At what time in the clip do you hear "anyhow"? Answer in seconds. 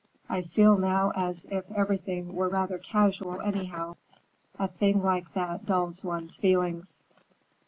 3.39-3.97